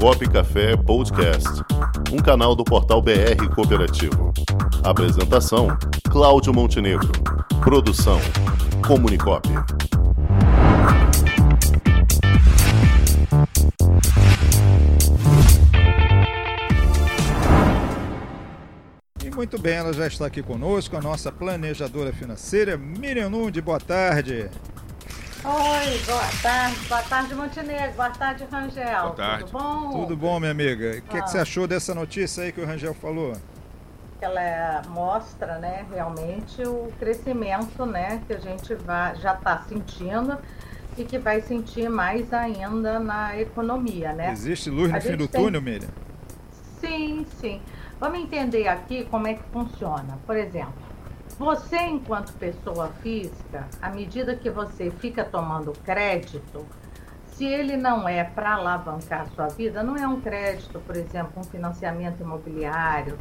[0.00, 1.48] Comunicop Café Podcast,
[2.12, 4.32] um canal do portal BR Cooperativo.
[4.82, 5.68] Apresentação:
[6.10, 7.10] Cláudio Montenegro.
[7.62, 8.18] Produção:
[8.86, 9.48] Comunicop.
[19.24, 23.60] E muito bem, ela já está aqui conosco, a nossa planejadora financeira, Miriam Nundi.
[23.60, 24.50] Boa tarde.
[25.44, 26.76] Oi, boa tarde.
[26.88, 27.92] Boa tarde, Montenegro.
[27.96, 29.02] Boa tarde, Rangel.
[29.02, 29.44] Boa tarde.
[29.44, 29.90] Tudo bom?
[30.00, 30.98] Tudo bom, minha amiga?
[30.98, 31.22] O que, Ah.
[31.22, 33.36] que você achou dessa notícia aí que o Rangel falou?
[34.22, 40.38] Ela é- mostra, né, realmente o crescimento, né, que a gente vai, já está sentindo
[40.96, 44.32] e que vai sentir mais ainda na economia, né?
[44.32, 45.90] Existe luz no A fim do tem- túnel, Miriam?
[46.80, 47.60] Sim, sim.
[48.00, 50.18] Vamos entender aqui como é que funciona.
[50.26, 50.72] Por exemplo,
[51.38, 56.66] você, enquanto pessoa física, à medida que você fica tomando crédito,
[57.26, 61.42] se ele não é para alavancar sua vida, não é um crédito, por exemplo, um
[61.42, 63.18] financiamento imobiliário,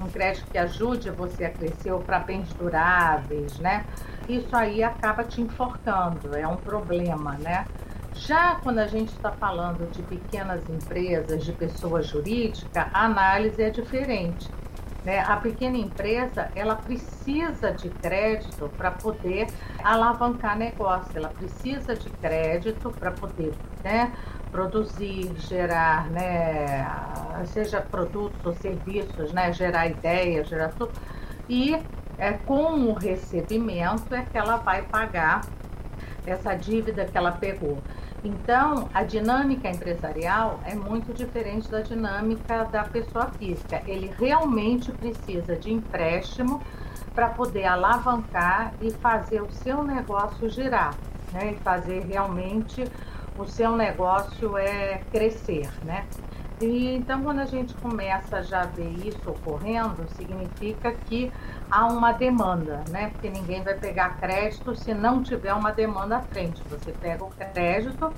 [0.00, 3.86] um crédito que ajude você a crescer ou para bens duráveis, né?
[4.28, 7.66] Isso aí acaba te enforcando, é um problema, né?
[8.14, 13.70] Já quando a gente está falando de pequenas empresas, de pessoa jurídica, a análise é
[13.70, 14.50] diferente.
[15.04, 15.18] Né?
[15.20, 19.48] A pequena empresa ela precisa de crédito para poder
[19.82, 24.12] alavancar negócio, ela precisa de crédito para poder né,
[24.52, 26.86] produzir, gerar, né,
[27.46, 30.92] seja produtos ou serviços, né, gerar ideias, gerar tudo.
[31.48, 31.76] E
[32.16, 35.40] é, com o recebimento é que ela vai pagar
[36.24, 37.78] essa dívida que ela pegou.
[38.24, 43.82] Então, a dinâmica empresarial é muito diferente da dinâmica da pessoa física.
[43.86, 46.62] Ele realmente precisa de empréstimo
[47.14, 50.96] para poder alavancar e fazer o seu negócio girar,
[51.32, 51.52] né?
[51.52, 52.84] E fazer realmente
[53.36, 56.06] o seu negócio é crescer, né?
[56.62, 61.32] E, então, quando a gente começa a já ver isso ocorrendo, significa que
[61.68, 63.10] há uma demanda, né?
[63.10, 66.62] Porque ninguém vai pegar crédito se não tiver uma demanda à frente.
[66.70, 68.12] Você pega o crédito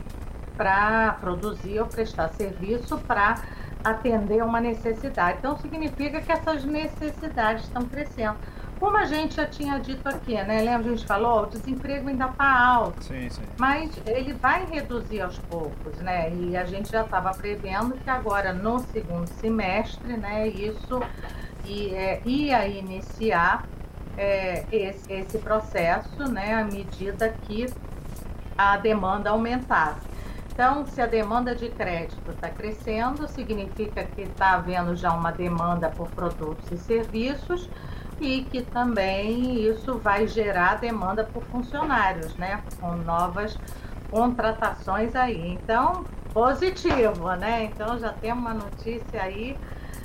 [0.59, 3.37] para produzir ou prestar serviço para
[3.83, 5.39] atender uma necessidade.
[5.39, 8.37] Então, significa que essas necessidades estão crescendo.
[8.85, 10.61] Como a gente já tinha dito aqui, né?
[10.61, 13.41] Lembra, a gente falou, o desemprego ainda está alto Sim, sim.
[13.57, 16.31] mas ele vai reduzir aos poucos, né?
[16.35, 21.01] E a gente já estava prevendo que agora no segundo semestre, né, isso
[21.65, 23.65] i- é, ia iniciar
[24.19, 27.65] é, esse, esse processo, né, à medida que
[28.57, 30.07] a demanda aumentasse.
[30.53, 35.89] Então, se a demanda de crédito está crescendo, significa que está havendo já uma demanda
[35.89, 37.67] por produtos e serviços
[38.21, 42.63] e que também isso vai gerar demanda por funcionários, né?
[42.81, 43.59] Com novas
[44.11, 45.53] contratações aí.
[45.53, 47.65] Então, positivo, né?
[47.65, 49.57] Então já tem uma notícia aí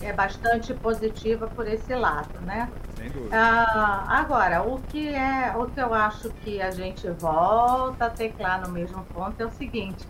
[0.02, 2.69] é bastante positiva por esse lado, né?
[2.96, 3.36] Sem dúvida.
[3.36, 8.62] Ah, agora, o que é, o que eu acho que a gente volta a teclar
[8.62, 10.08] no mesmo ponto é o seguinte,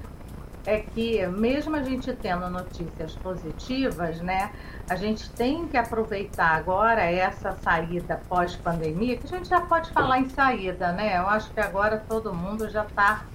[0.69, 4.51] é que mesmo a gente tendo notícias positivas, né,
[4.87, 10.19] a gente tem que aproveitar agora essa saída pós-pandemia, que a gente já pode falar
[10.19, 11.17] em saída, né?
[11.17, 13.25] Eu acho que agora todo mundo já está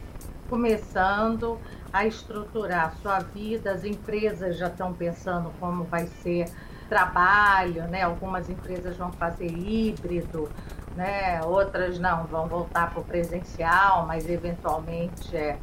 [0.49, 1.59] começando
[1.93, 6.47] a estruturar a sua vida, as empresas já estão pensando como vai ser
[6.89, 8.03] trabalho, né?
[8.03, 10.49] Algumas empresas vão fazer híbrido,
[10.95, 11.43] né?
[11.43, 15.59] Outras não, vão voltar para o presencial, mas eventualmente é,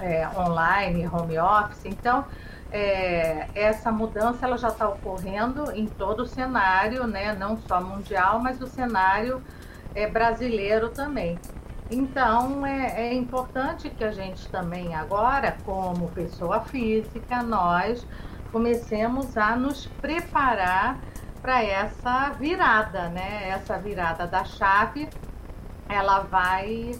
[0.00, 1.84] é, online, home office.
[1.84, 2.24] Então,
[2.70, 7.34] é, essa mudança ela já está ocorrendo em todo o cenário, né?
[7.34, 9.42] Não só mundial, mas o cenário
[9.94, 11.38] é, brasileiro também.
[11.90, 18.06] Então, é, é importante que a gente também agora, como pessoa física, nós
[18.50, 20.98] comecemos a nos preparar
[21.42, 23.48] para essa virada, né?
[23.50, 25.08] Essa virada da chave,
[25.88, 26.92] ela vai,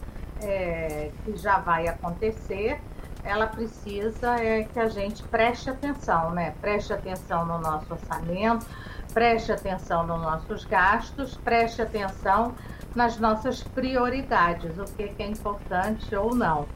[0.43, 2.81] é, que já vai acontecer,
[3.25, 6.55] ela precisa é, que a gente preste atenção, né?
[6.61, 8.67] Preste atenção no nosso orçamento,
[9.15, 12.55] preste atenção nos nossos gastos, preste atenção
[12.95, 16.67] nas nossas prioridades, o que, que é importante ou não.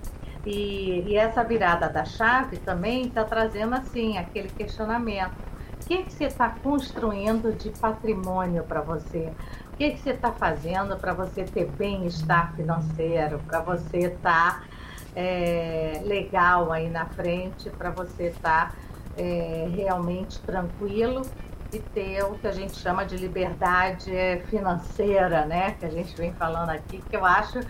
[0.44, 5.34] E, e essa virada da chave também está trazendo assim aquele questionamento.
[5.82, 9.32] O que, que você está construindo de patrimônio para você?
[9.76, 14.64] O que, que você está fazendo para você ter bem-estar financeiro, para você estar
[15.14, 18.74] é, legal aí na frente, para você estar
[19.18, 21.20] é, realmente tranquilo
[21.74, 24.10] e ter o que a gente chama de liberdade
[24.46, 25.76] financeira, né?
[25.78, 27.60] Que a gente vem falando aqui, que eu acho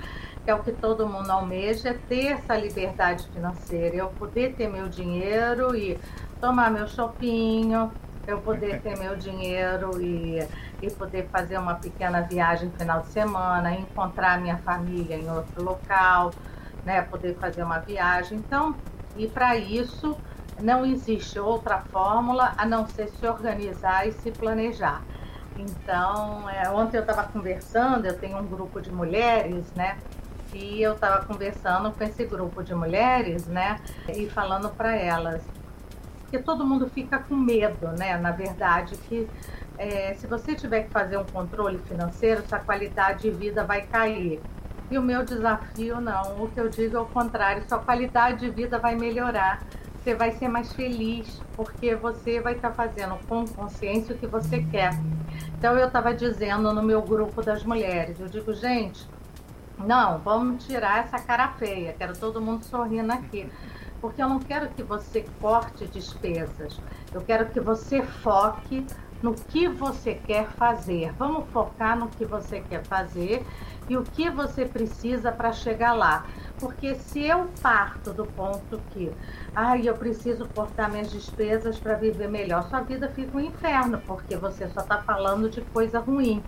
[0.44, 4.68] que é o que todo mundo almeja, é ter essa liberdade financeira, eu poder ter
[4.68, 5.98] meu dinheiro e
[6.40, 7.72] tomar meu shopping,
[8.28, 10.46] eu poder ter meu dinheiro e,
[10.82, 15.62] e poder fazer uma pequena viagem no final de semana, encontrar minha família em outro
[15.62, 16.32] local,
[16.84, 18.38] né, poder fazer uma viagem.
[18.38, 18.74] Então,
[19.16, 20.16] e para isso
[20.60, 25.02] não existe outra fórmula a não ser se organizar e se planejar.
[25.58, 29.98] Então, é, ontem eu estava conversando, eu tenho um grupo de mulheres, né?
[30.52, 33.80] E eu estava conversando com esse grupo de mulheres, né?
[34.08, 35.42] E falando para elas,
[36.22, 38.16] porque todo mundo fica com medo, né?
[38.18, 39.28] Na verdade, que
[39.78, 44.40] é, se você tiver que fazer um controle financeiro, sua qualidade de vida vai cair.
[44.90, 48.50] E o meu desafio não, o que eu digo é o contrário, sua qualidade de
[48.50, 49.62] vida vai melhorar.
[49.98, 54.26] Você vai ser mais feliz, porque você vai estar tá fazendo com consciência o que
[54.26, 54.90] você quer.
[55.58, 59.08] Então eu estava dizendo no meu grupo das mulheres, eu digo, gente,
[59.78, 63.50] não, vamos tirar essa cara feia, quero todo mundo sorrindo aqui.
[64.00, 66.80] Porque eu não quero que você corte despesas,
[67.12, 68.86] eu quero que você foque
[69.22, 71.12] no que você quer fazer.
[71.12, 73.44] Vamos focar no que você quer fazer
[73.88, 76.26] e o que você precisa para chegar lá.
[76.58, 79.12] Porque se eu parto do ponto que,
[79.54, 84.36] ai, eu preciso cortar minhas despesas para viver melhor, sua vida fica um inferno, porque
[84.36, 86.42] você só está falando de coisa ruim.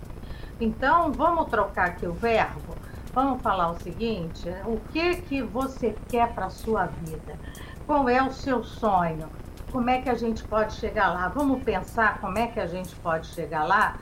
[0.60, 2.76] Então, vamos trocar aqui o verbo?
[3.12, 7.38] Vamos falar o seguinte, o que que você quer para sua vida?
[7.86, 9.28] Qual é o seu sonho?
[9.70, 11.28] Como é que a gente pode chegar lá?
[11.28, 13.96] Vamos pensar como é que a gente pode chegar lá?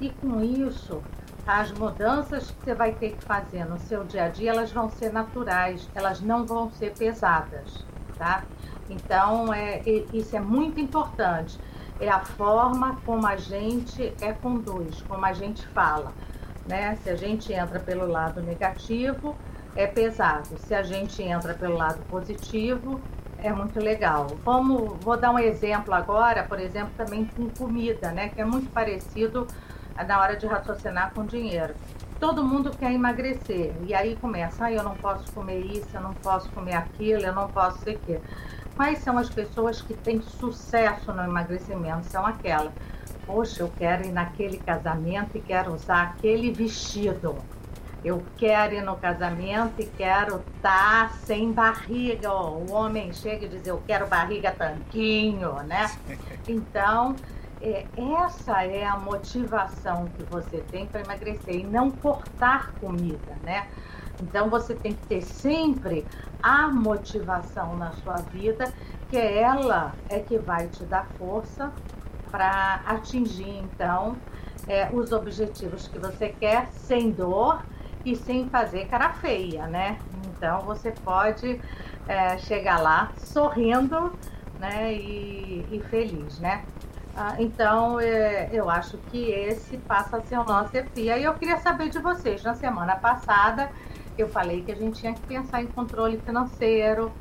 [0.00, 1.02] E com isso,
[1.46, 4.88] as mudanças que você vai ter que fazer no seu dia a dia, elas vão
[4.88, 7.84] ser naturais, elas não vão ser pesadas,
[8.16, 8.42] tá?
[8.88, 9.82] Então, é,
[10.12, 11.58] isso é muito importante.
[12.00, 16.12] É a forma como a gente é conduz, como a gente fala,
[16.66, 16.96] né?
[17.02, 19.36] Se a gente entra pelo lado negativo,
[19.76, 20.58] é pesado.
[20.58, 23.00] Se a gente entra pelo lado positivo,
[23.42, 24.28] é muito legal.
[24.44, 28.28] Vamos, vou dar um exemplo agora, por exemplo, também com comida, né?
[28.28, 29.46] Que é muito parecido
[30.06, 31.74] na hora de raciocinar com dinheiro.
[32.20, 33.74] Todo mundo quer emagrecer.
[33.84, 37.34] E aí começa, ah, eu não posso comer isso, eu não posso comer aquilo, eu
[37.34, 38.20] não posso ser quê.
[38.76, 42.06] Quais são as pessoas que têm sucesso no emagrecimento?
[42.06, 42.72] São aquelas.
[43.26, 47.36] Poxa, eu quero ir naquele casamento e quero usar aquele vestido.
[48.04, 52.32] Eu quero ir no casamento e quero estar tá sem barriga.
[52.32, 55.90] o homem chega e diz, eu quero barriga tanquinho, né?
[56.48, 57.14] Então,
[57.60, 57.86] é,
[58.26, 63.68] essa é a motivação que você tem para emagrecer e não cortar comida, né?
[64.20, 66.04] Então você tem que ter sempre
[66.42, 68.72] a motivação na sua vida,
[69.08, 71.72] que é ela é que vai te dar força
[72.30, 74.16] para atingir então
[74.66, 77.62] é, os objetivos que você quer sem dor
[78.04, 79.98] e sem fazer cara feia, né?
[80.26, 81.60] Então você pode
[82.08, 84.12] é, chegar lá sorrindo,
[84.58, 84.92] né?
[84.92, 86.64] E, e feliz, né?
[87.14, 91.16] Ah, então, é, eu acho que esse passa a ser o nosso desafio.
[91.18, 92.42] E eu queria saber de vocês.
[92.42, 93.70] Na semana passada,
[94.16, 97.12] eu falei que a gente tinha que pensar em controle financeiro,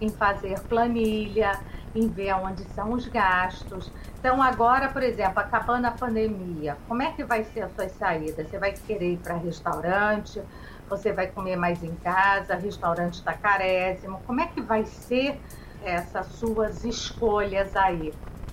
[0.00, 1.58] em fazer planilha,
[1.94, 3.90] em ver onde são os gastos.
[4.18, 8.48] Então, agora, por exemplo, acabando a pandemia, como é que vai ser as suas saídas?
[8.48, 10.42] Você vai querer ir para restaurante?
[10.88, 12.54] Você vai comer mais em casa?
[12.54, 14.20] Restaurante está carésimo?
[14.26, 15.40] Como é que vai ser
[15.84, 18.12] essas suas escolhas aí?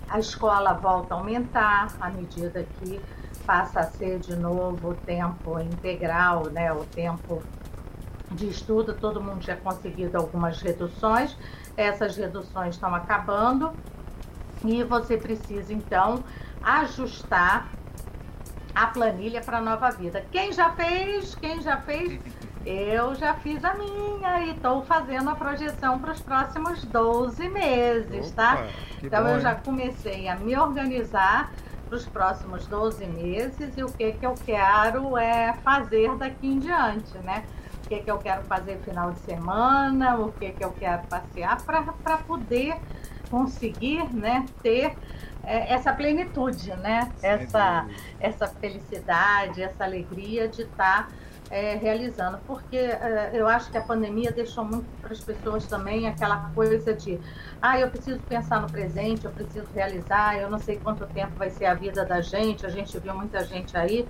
[0.10, 3.02] A escola volta a aumentar à medida que
[3.46, 6.72] passa a ser de novo o tempo integral, né?
[6.72, 7.42] o tempo
[8.32, 11.36] de estudo, todo mundo já conseguido algumas reduções,
[11.78, 13.72] essas reduções estão acabando
[14.66, 16.24] e você precisa então
[16.62, 17.70] ajustar
[18.74, 20.26] a planilha para a nova vida.
[20.32, 21.36] Quem já fez?
[21.36, 22.20] Quem já fez?
[22.66, 28.32] Eu já fiz a minha e estou fazendo a projeção para os próximos 12 meses,
[28.32, 28.56] tá?
[28.56, 28.70] Opa, tá?
[29.04, 31.54] Então bom, eu já comecei a me organizar
[31.88, 36.60] para os próximos 12 meses e o que, que eu quero é fazer daqui em
[36.60, 37.46] diante, né?
[37.88, 41.56] O que, que eu quero fazer final de semana, o que, que eu quero passear
[41.64, 42.76] para poder
[43.30, 44.94] conseguir né, ter
[45.42, 47.10] é, essa plenitude, né?
[47.24, 47.88] Essa,
[48.20, 51.14] essa felicidade, essa alegria de estar tá
[51.50, 56.10] é, realizando, porque é, eu acho que a pandemia deixou muito para as pessoas também
[56.10, 57.18] aquela coisa de,
[57.62, 61.50] ah, eu preciso pensar no presente, eu preciso realizar, eu não sei quanto tempo vai
[61.50, 64.06] ser a vida da gente, a gente viu muita gente aí,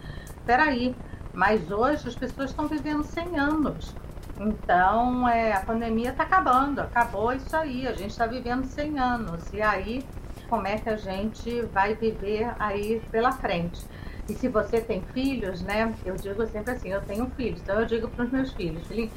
[0.47, 0.95] peraí,
[1.37, 3.95] mas hoje as pessoas estão vivendo 100 anos,
[4.39, 9.53] então é, a pandemia está acabando, acabou isso aí, a gente está vivendo 100 anos,
[9.53, 10.03] e aí
[10.49, 13.79] como é que a gente vai viver aí pela frente?
[14.27, 15.93] E se você tem filhos, né?
[16.03, 19.11] Eu digo sempre assim, eu tenho filhos, então eu digo para os meus filhos, filhinho,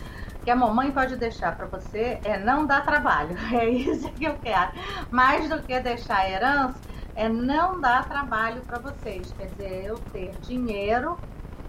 [0.45, 3.35] que a mamãe pode deixar para você é não dar trabalho.
[3.53, 4.73] É isso que eu quero.
[5.11, 6.81] Mais do que deixar herança,
[7.15, 9.33] é não dar trabalho para vocês.
[9.33, 11.19] Quer dizer, eu ter dinheiro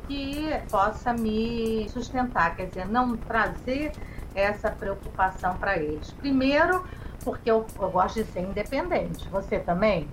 [0.08, 3.92] que possa me sustentar, quer dizer, não trazer
[4.34, 6.12] essa preocupação para eles.
[6.14, 6.84] Primeiro,
[7.24, 9.28] porque eu, eu, gosto de ser independente.
[9.30, 10.08] Você também?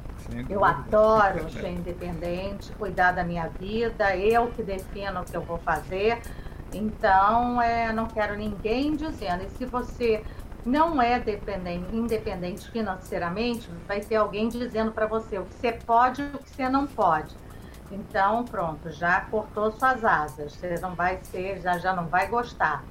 [0.49, 5.59] eu adoro ser independente, cuidar da minha vida, eu que defino o que eu vou
[5.59, 6.21] fazer.
[6.73, 9.45] Então, é, não quero ninguém dizendo.
[9.45, 10.23] E se você
[10.66, 16.23] não é dependente, independente financeiramente, vai ter alguém dizendo para você o que você pode
[16.23, 17.35] e o que você não pode.
[17.90, 20.54] Então, pronto, já cortou suas asas.
[20.54, 22.85] Você não vai ser, já, já não vai gostar.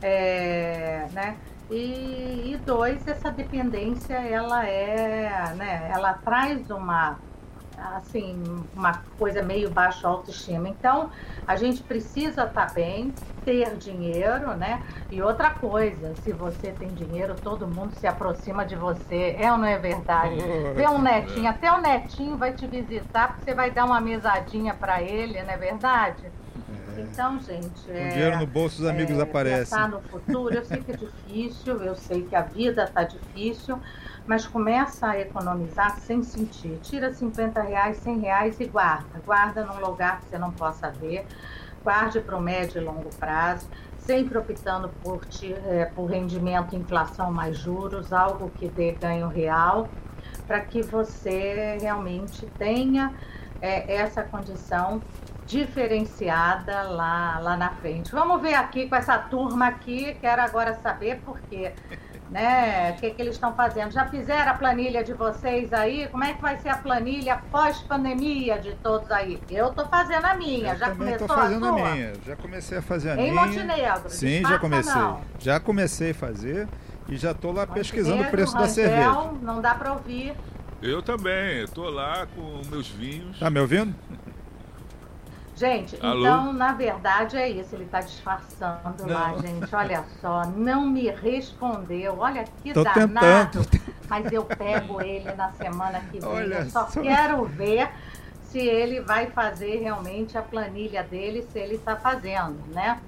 [0.00, 1.36] É, né?
[1.70, 5.90] E, e dois, essa dependência, ela é, né?
[5.92, 7.18] Ela traz uma
[7.96, 8.42] assim,
[8.74, 10.68] uma coisa meio baixa autoestima.
[10.68, 11.10] Então,
[11.46, 13.12] a gente precisa estar tá bem,
[13.44, 14.82] ter dinheiro, né?
[15.10, 19.36] E outra coisa, se você tem dinheiro, todo mundo se aproxima de você.
[19.38, 20.36] É ou não é verdade?
[20.74, 24.74] Vê um netinho, até o netinho vai te visitar, porque você vai dar uma mesadinha
[24.74, 26.37] para ele, não é verdade?
[26.98, 27.02] É.
[27.02, 27.90] Então, gente.
[27.90, 29.58] É, o dinheiro no bolso, os amigos é, aparecem.
[29.60, 33.78] Pensar no futuro, eu sei que é difícil, eu sei que a vida está difícil,
[34.26, 36.78] mas começa a economizar sem sentir.
[36.82, 39.20] Tira 50 reais, 100 reais e guarda.
[39.24, 41.26] Guarda num lugar que você não possa ver.
[41.82, 43.66] Guarde para o médio e longo prazo,
[43.98, 45.20] sempre optando por,
[45.66, 49.88] é, por rendimento, inflação mais juros, algo que dê ganho real,
[50.46, 53.14] para que você realmente tenha
[53.60, 55.00] é, essa condição
[55.48, 58.12] diferenciada lá, lá na frente.
[58.12, 61.72] Vamos ver aqui com essa turma aqui, quero agora saber por quê
[62.30, 62.92] né?
[62.92, 63.90] O que, que eles estão fazendo?
[63.90, 66.06] Já fizeram a planilha de vocês aí?
[66.08, 69.40] Como é que vai ser a planilha pós-pandemia de todos aí?
[69.50, 70.72] Eu estou fazendo a minha.
[70.72, 72.12] Eu já começou tô fazendo a, a, minha.
[72.26, 73.28] Já comecei a fazer a em minha.
[73.28, 74.10] Em Montenegro.
[74.10, 74.94] Sim, já comecei.
[74.94, 75.20] Não.
[75.38, 76.68] Já comecei a fazer
[77.08, 79.30] e já estou lá Montenegro, pesquisando o preço Rangel, da cerveja.
[79.42, 80.34] Não dá para ouvir.
[80.82, 81.62] Eu também.
[81.62, 83.38] Estou lá com meus vinhos.
[83.38, 83.94] Tá me ouvindo?
[85.58, 86.20] Gente, Alô?
[86.20, 87.74] então, na verdade, é isso.
[87.74, 89.12] Ele está disfarçando não.
[89.12, 89.74] lá, gente.
[89.74, 92.16] Olha só, não me respondeu.
[92.20, 93.64] Olha que Tô danado.
[93.64, 93.98] Tentando.
[94.08, 96.28] Mas eu pego ele na semana que vem.
[96.28, 97.90] Olha eu só, só quero ver
[98.44, 103.00] se ele vai fazer realmente a planilha dele, se ele está fazendo, né?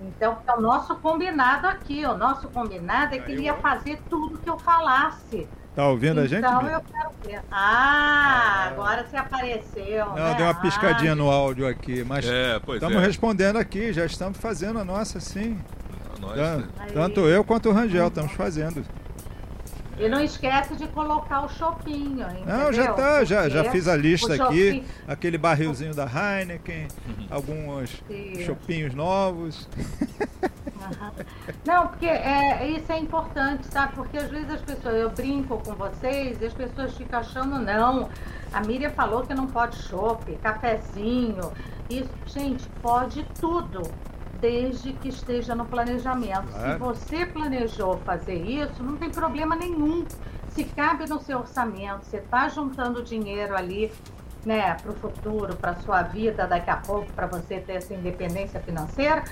[0.00, 2.06] Então, é o nosso combinado aqui.
[2.06, 5.46] O nosso combinado é que ele ia fazer tudo que eu falasse.
[5.74, 6.38] Tá ouvindo então, a gente?
[6.38, 7.40] Então eu quero ver.
[7.50, 10.06] Ah, ah, agora você apareceu.
[10.06, 10.34] Não, né?
[10.34, 13.06] deu uma piscadinha ah, no áudio aqui, mas é, estamos é.
[13.06, 15.60] respondendo aqui, já estamos fazendo a nossa sim.
[16.20, 18.84] Nós, tanto, tanto eu quanto o Rangel estamos fazendo.
[20.00, 22.46] E não esquece de colocar o chopinho, entendeu?
[22.46, 24.82] Não, já tá, já, já fiz a lista aqui.
[25.06, 26.88] Aquele barrilzinho da Heineken,
[27.30, 28.02] alguns
[28.46, 29.68] chopinhos novos.
[31.64, 33.94] Não, porque é, isso é importante, sabe?
[33.94, 38.08] Porque às vezes as pessoas, eu brinco com vocês e as pessoas ficam achando, não,
[38.52, 41.52] a Miriam falou que não pode chopp, cafezinho.
[41.88, 43.82] Isso, gente, pode tudo,
[44.40, 46.48] desde que esteja no planejamento.
[46.48, 46.72] Claro.
[46.72, 50.04] Se você planejou fazer isso, não tem problema nenhum.
[50.48, 53.92] Se cabe no seu orçamento, você está juntando dinheiro ali
[54.44, 57.94] né, para o futuro, para a sua vida daqui a pouco, para você ter essa
[57.94, 59.24] independência financeira,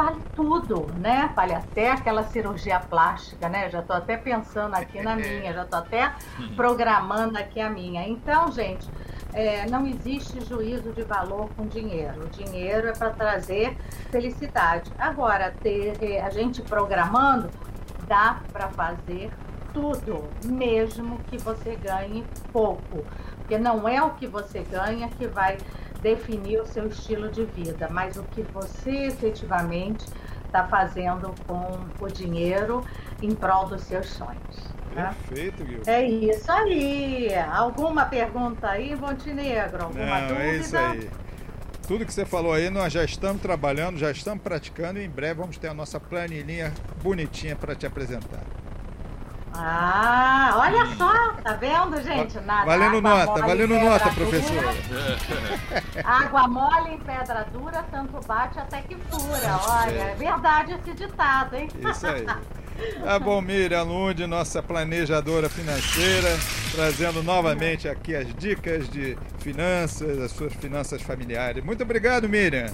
[0.00, 1.30] vale tudo, né?
[1.36, 3.68] Vale até aquela cirurgia plástica, né?
[3.68, 6.14] Já estou até pensando aqui na minha, já estou até
[6.56, 8.08] programando aqui a minha.
[8.08, 8.88] Então, gente,
[9.34, 12.24] é, não existe juízo de valor com dinheiro.
[12.24, 13.76] O dinheiro é para trazer
[14.10, 14.90] felicidade.
[14.98, 17.50] Agora, ter, é, a gente programando,
[18.08, 19.30] dá para fazer
[19.74, 23.04] tudo, mesmo que você ganhe pouco.
[23.36, 25.58] Porque não é o que você ganha que vai
[26.02, 30.06] definir o seu estilo de vida, mas o que você efetivamente
[30.46, 32.84] está fazendo com o dinheiro
[33.22, 34.70] em prol dos seus sonhos.
[34.94, 35.14] Né?
[35.28, 35.82] Perfeito, Gil.
[35.86, 37.32] É isso aí.
[37.34, 39.84] Alguma pergunta aí, Montenegro?
[39.84, 40.44] Alguma Não, dúvida?
[40.44, 41.10] É isso aí.
[41.86, 45.34] Tudo que você falou aí, nós já estamos trabalhando, já estamos praticando e em breve
[45.34, 48.42] vamos ter a nossa planilhinha bonitinha para te apresentar.
[49.52, 52.38] Ah, olha só, tá vendo, gente?
[52.38, 54.74] Valendo nota, valendo nota, professora.
[56.04, 59.60] Água mole em pedra dura, tanto bate até que fura.
[59.68, 61.68] Olha, é verdade esse ditado, hein?
[61.90, 62.26] Isso aí.
[63.04, 66.28] Tá bom, Miriam Lund, nossa planejadora financeira,
[66.72, 71.62] trazendo novamente aqui as dicas de finanças, as suas finanças familiares.
[71.62, 72.72] Muito obrigado, Miriam.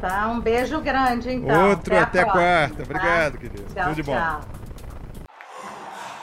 [0.00, 1.70] Tá, um beijo grande, então.
[1.70, 2.82] Outro, até, até quarta.
[2.82, 3.38] Obrigado, tá?
[3.38, 3.62] querido.
[3.74, 4.14] Tchau, Tudo de bom.
[4.16, 4.57] Tchau.